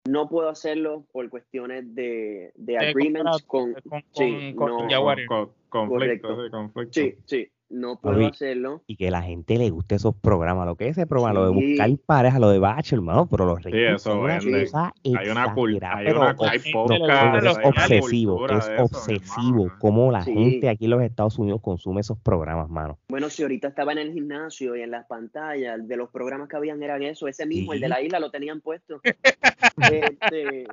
[0.08, 4.70] no puedo hacerlo por cuestiones de, de De agreements con, contrato, con, sí, con- con
[4.70, 4.80] no.
[4.82, 5.28] Ninja Warrior.
[5.28, 6.94] Con- conflicto, sí, conflicto.
[6.94, 8.82] sí, sí, no puedo Oye, hacerlo.
[8.88, 10.66] Y que la gente le guste esos programas.
[10.66, 13.62] Lo que es ese programa, lo de buscar pareja, lo de Bachelor, hermano, pero los
[13.62, 14.64] reyes eso son una vende.
[14.66, 20.12] cosa Hay una cul- exagerada, hay una- no, es obsesivo, cultura es eso, obsesivo cómo
[20.12, 20.34] la Sí.
[20.34, 23.00] gente aquí en los Estados Unidos consume esos programas, mano.
[23.10, 26.56] Bueno, si ahorita estaba en el gimnasio y en las pantallas de los programas que
[26.56, 29.02] habían eran eso, ese mismo, el de la isla, lo tenían puesto.
[29.78, 30.66] Este,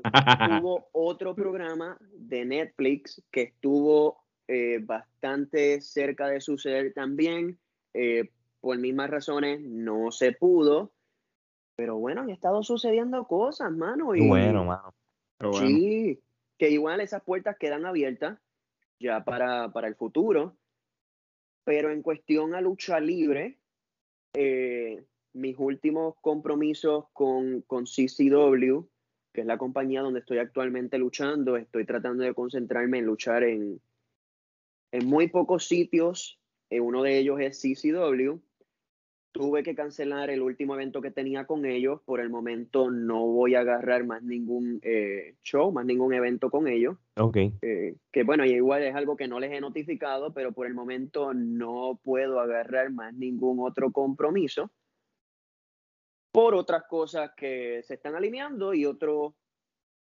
[0.61, 7.59] hubo otro programa de Netflix que estuvo eh, bastante cerca de suceder también.
[7.94, 8.30] eh,
[8.61, 10.90] por mismas razones no se pudo.
[11.76, 14.14] Pero bueno, han estado sucediendo cosas, mano.
[14.14, 14.94] Y, Bueno, mano.
[15.38, 15.59] Bueno.
[15.59, 16.22] Sí,
[16.57, 18.38] que igual esas puertas quedan abiertas
[18.98, 20.57] ya para, para el futuro.
[21.64, 23.59] Pero en cuestión a lucha libre,
[24.33, 25.04] eh,
[25.35, 28.87] mis últimos compromisos con, con CCW,
[29.33, 33.80] que es la compañía donde estoy actualmente luchando, estoy tratando de concentrarme en luchar en,
[34.94, 36.38] en muy pocos sitios.
[36.70, 38.38] Eh, uno de ellos es CCW.
[39.33, 42.00] Tuve que cancelar el último evento que tenía con ellos.
[42.04, 46.68] Por el momento no voy a agarrar más ningún eh, show, más ningún evento con
[46.68, 46.96] ellos.
[47.16, 47.37] Ok.
[47.62, 50.74] Eh, que bueno, y igual es algo que no les he notificado, pero por el
[50.74, 54.70] momento no puedo agarrar más ningún otro compromiso
[56.30, 59.35] por otras cosas que se están alineando y otros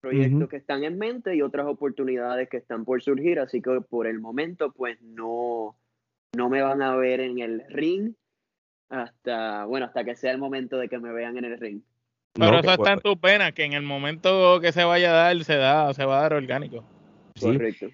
[0.03, 4.05] proyectos que están en mente y otras oportunidades que están por surgir, así que por
[4.05, 5.77] el momento pues no,
[6.35, 8.11] no me van a ver en el ring
[8.89, 11.81] hasta, bueno, hasta que sea el momento de que me vean en el ring.
[12.33, 15.11] Pero No, eso que- está en tu pena, que en el momento que se vaya
[15.11, 16.83] a dar, se da, se va a dar orgánico.
[17.35, 17.53] Sí.
[17.53, 17.87] Correcto.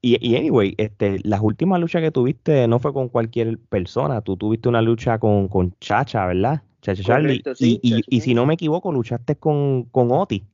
[0.00, 4.36] Y, y anyway, este, las últimas luchas que tuviste no fue con cualquier persona, tú
[4.36, 6.62] tuviste una lucha con, con Chacha, ¿verdad?
[6.80, 7.42] Chacha Charlie.
[7.42, 10.44] Correcto, sí, y, y si no me equivoco, luchaste con, con Oti.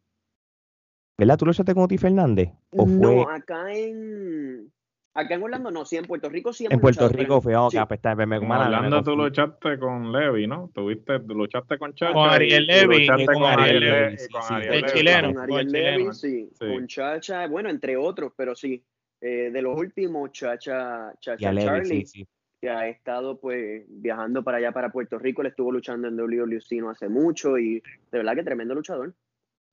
[1.21, 1.37] ¿Verdad?
[1.37, 2.49] ¿Tú luchaste con Oti Fernández?
[2.71, 4.73] ¿O fue No, acá en
[5.13, 7.41] acá en Orlando no, sí, en Puerto Rico sí hemos en Puerto luchado, Rico?
[7.43, 7.79] Fue, ok, sí.
[7.87, 9.25] pues está, me, me, En Orlando tú confundí.
[9.29, 10.71] luchaste con Levi, ¿no?
[10.73, 12.15] Tuviste, luchaste con Chacha.
[12.15, 15.29] Con Ariel luchaste con con Ariel sí, con sí, Ariel el chileno.
[15.35, 16.13] con Ariel chileno.
[16.15, 18.83] sí, con Chacha, bueno, entre otros, pero sí,
[19.21, 22.29] eh, de los últimos, Chacha, Chacha Levi, Charlie, sí, sí.
[22.63, 26.81] que ha estado pues viajando para allá, para Puerto Rico, le estuvo luchando en WWC
[26.81, 29.13] no hace mucho y de verdad que tremendo luchador.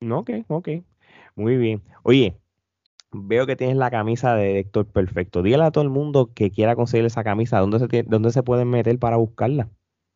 [0.02, 0.68] No, Ok, ok.
[1.38, 1.82] Muy bien.
[2.04, 2.36] Oye,
[3.14, 5.42] veo que tienes la camisa de Héctor Perfecto.
[5.42, 8.44] Dígale a todo el mundo que quiera conseguir esa camisa, ¿dónde se, tiene- dónde se
[8.44, 9.70] pueden meter para buscarla?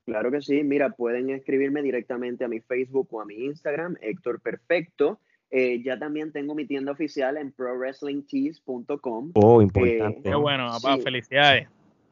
[0.06, 4.42] Claro que sí, mira, pueden escribirme directamente a mi Facebook o a mi Instagram, Héctor
[4.42, 5.20] Perfecto.
[5.52, 9.32] Eh, ya también tengo mi tienda oficial en prowrestlingtees.com.
[9.36, 10.22] Oh, importante.
[10.24, 11.68] Qué bueno, papá, felicidades.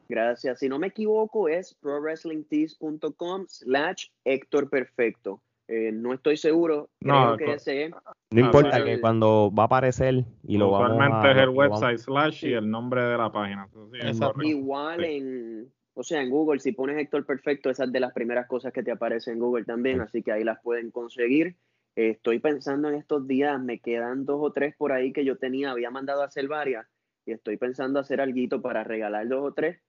[0.08, 0.60] Gracias.
[0.60, 5.42] Si no me equivoco, es prowrestlingtees.com slash Héctor Perfecto.
[5.72, 6.90] Eh, no estoy seguro.
[7.00, 7.92] No, creo que ese es.
[7.92, 8.84] No Ah, importa sí.
[8.86, 11.32] que cuando va a aparecer y lo vamos Usualmente a...
[11.32, 13.70] es el website slash y el nombre de la página.
[14.02, 14.48] Eso sí.
[14.48, 15.06] Igual Sí.
[15.18, 18.74] en, o sea, en Google, si pones Héctor Perfecto, esa es de las primeras cosas
[18.74, 21.56] que te aparece en Google también, así que ahí las pueden conseguir.
[21.96, 25.38] Eh, estoy pensando en estos días, me quedan dos o tres por ahí que yo
[25.38, 26.88] tenía, había mandado a hacer varias,
[27.28, 29.82] y estoy pensando hacer algo para regalar dos o tres.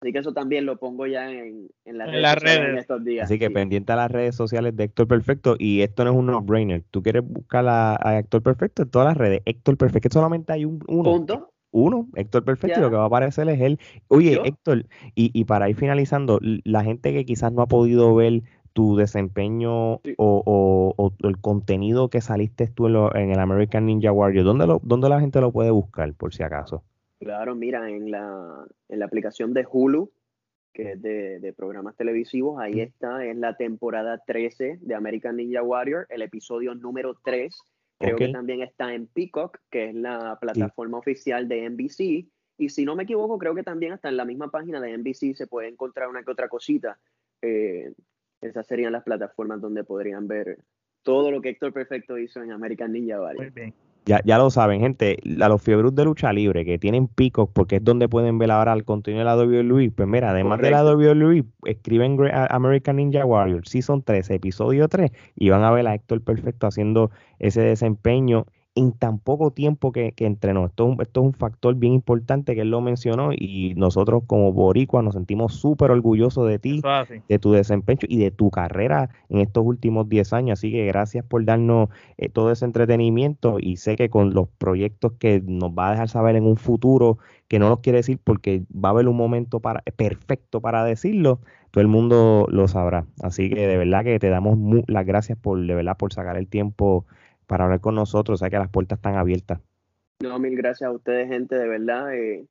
[0.00, 2.68] Así que eso también lo pongo ya en, en las En redes las redes.
[2.70, 3.24] en estos días.
[3.24, 3.52] Así que sí.
[3.54, 5.56] pendiente a las redes sociales de Héctor Perfecto.
[5.58, 6.84] Y esto no es un no-brainer.
[6.90, 9.42] Tú quieres buscar a, a Héctor Perfecto en todas las redes.
[9.44, 11.10] Héctor Perfecto, que solamente hay un, uno.
[11.12, 11.52] Punto.
[11.70, 12.86] Uno, Héctor Perfecto, y Ya.
[12.86, 13.78] lo que va a aparecer es él.
[14.08, 14.44] Oye, Yo.
[14.44, 18.96] Héctor, y, y para ir finalizando, la gente que quizás no ha podido ver tu
[18.96, 20.14] desempeño Sí.
[20.16, 24.44] o, o- o el contenido que saliste tú en, lo- en el American Ninja Warrior,
[24.44, 26.84] ¿dónde, lo, ¿dónde la gente lo puede buscar, por si acaso?
[27.20, 30.12] Claro, mira, en la, en la aplicación de Hulu,
[30.72, 35.62] que es de, de programas televisivos, ahí está, es la temporada 13 de American Ninja
[35.62, 37.56] Warrior, el episodio número 3.
[37.98, 42.28] Creo que también está en Peacock, que es la plataforma oficial de NBC.
[42.56, 45.34] Y si no me equivoco, creo que también hasta en la misma página de NBC
[45.34, 46.96] se puede encontrar una que otra cosita.
[47.42, 47.92] Eh,
[48.40, 50.58] esas serían las plataformas donde podrían ver
[51.02, 53.44] todo lo que Héctor Perfecto hizo en American Ninja Warrior.
[53.46, 53.74] Muy bien.
[54.06, 57.76] Ya, ya lo saben, gente, a los fiebros de lucha libre que tienen picos, porque
[57.76, 60.82] es donde pueden ver ahora el contenido de la WWE, pues mira, además de la
[60.82, 62.16] WWE, escriben
[62.48, 67.10] American Ninja Warrior Season 13, episodio 3, y van a ver a Héctor Perfecto haciendo
[67.38, 68.46] ese desempeño
[68.78, 70.66] en tan poco tiempo que, que entrenó.
[70.66, 74.22] Esto, es un- esto es un factor bien importante que él lo mencionó y nosotros
[74.26, 76.80] como boricuas nos sentimos súper orgullosos de ti
[77.28, 80.58] de tu desempeño y de tu carrera en estos últimos 10 años.
[80.58, 85.12] Así que gracias por darnos eh, todo ese entretenimiento y sé que con los proyectos
[85.18, 88.62] que nos va a dejar saber en un futuro, que no los quiere decir porque
[88.72, 93.06] va a haber un momento para, perfecto para decirlo, todo el mundo lo sabrá.
[93.22, 96.46] Así que de verdad que te damos las gracias por, de verdad, por sacar el
[96.48, 97.04] tiempo
[97.48, 98.34] para hablar con nosotros.
[98.34, 99.60] O sea que las puertas están abiertas.
[100.22, 102.14] No, mil gracias a ustedes, gente, de verdad.
[102.14, 102.46] eh,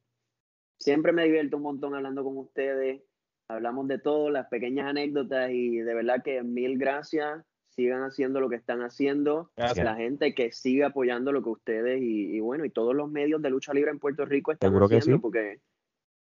[0.80, 3.02] siempre me divierto un montón hablando con ustedes.
[3.50, 7.46] Hablamos de todo, las pequeñas anécdotas y de verdad que mil gracias.
[7.70, 9.52] Sigan haciendo lo que están haciendo.
[9.56, 9.86] Gracias.
[9.86, 13.42] La gente que sigue apoyando lo que ustedes y, y bueno, y todos los medios
[13.42, 15.22] de lucha libre en Puerto Rico están Seguro que haciendo sí.
[15.22, 15.60] porque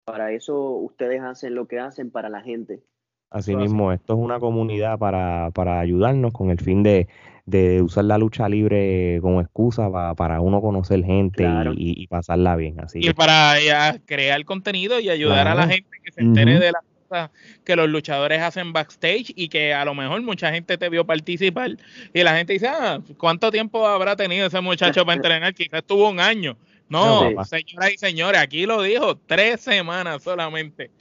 [0.05, 2.84] para eso ustedes hacen lo que hacen para la gente.
[3.31, 3.67] Así Eso así.
[3.67, 7.07] mismo, esto es una comunidad para, para ayudarnos con el fin de,
[7.45, 11.73] de usar la lucha libre como excusa pa- para uno conocer gente y- Claro.
[11.73, 12.79] y, y pasarla bien.
[12.79, 16.71] Así Y para ya crear contenido y ayudar a la gente que se entere de
[16.71, 17.29] las cosas
[17.63, 21.71] que los luchadores hacen backstage y que a lo mejor mucha gente te vio participar
[22.13, 25.53] y la gente dice, ah, ¿cuánto tiempo habrá tenido ese muchacho para entrenar?
[25.53, 26.57] Quizás tuvo un año.
[26.89, 30.91] No, señoras y señores, aquí lo dijo, tres semanas solamente.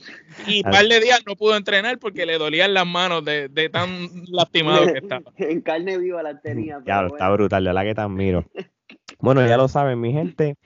[0.46, 0.76] Y un Así.
[0.76, 3.88] par de días no pudo entrenar porque le dolían las manos de, de tan
[4.28, 5.32] lastimado que estaba.
[5.36, 6.80] en carne viva la tenía.
[6.86, 7.34] ya lo está bueno.
[7.38, 8.44] brutal, de verdad que te admiro.
[9.18, 10.56] Bueno, ya lo saben, mi gente.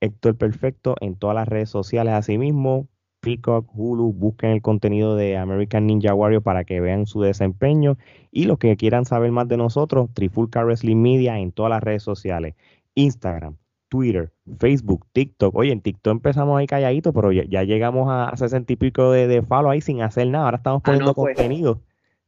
[0.00, 2.88] Héctor Perfecto en todas las redes sociales, así mismo.
[3.20, 7.96] Peacock, Hulu, busquen el contenido de American Ninja Warrior para que vean su desempeño.
[8.30, 12.02] Y los que quieran saber más de nosotros, Trifulca Wrestling Media en todas las redes
[12.02, 12.54] sociales:
[12.94, 13.56] Instagram,
[13.88, 15.54] Twitter, Facebook, TikTok.
[15.54, 19.26] Oye, en TikTok empezamos ahí calladito, pero ya, ya llegamos a 60 y pico de,
[19.28, 20.46] de follow ahí sin hacer nada.
[20.46, 21.34] Ahora estamos Ah, no, poniendo pues.
[21.36, 21.80] contenido.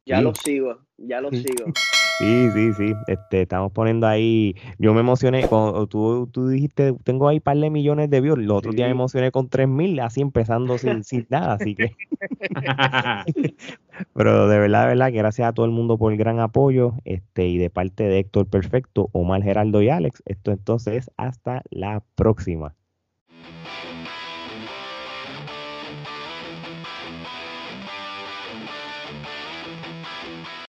[0.06, 0.24] Ya Sí.
[0.24, 1.64] lo sigo, ya lo sigo.
[2.18, 2.98] Sí, sí, sí.
[3.06, 4.56] Este, estamos poniendo ahí.
[4.78, 8.38] Yo me emocioné cuando tú, tú dijiste, tengo ahí un par de millones de views.
[8.38, 8.92] Los otros días me Sí.
[8.92, 11.52] emocioné con tres mil, así empezando sin, sin nada.
[11.54, 11.96] Así que,
[14.14, 16.94] pero de verdad, de verdad, que gracias a todo el mundo por el gran apoyo.
[17.04, 20.22] Este, y de parte de Héctor Perfecto, Omar Geraldo y Alex.
[20.26, 22.74] Esto entonces es hasta la próxima.